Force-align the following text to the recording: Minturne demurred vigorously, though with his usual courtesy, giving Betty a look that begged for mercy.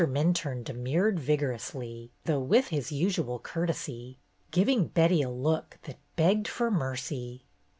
Minturne 0.07 0.63
demurred 0.63 1.19
vigorously, 1.19 2.09
though 2.23 2.39
with 2.39 2.69
his 2.69 2.91
usual 2.91 3.37
courtesy, 3.37 4.17
giving 4.49 4.87
Betty 4.87 5.21
a 5.21 5.29
look 5.29 5.77
that 5.83 5.99
begged 6.15 6.47
for 6.47 6.71
mercy. 6.71 7.45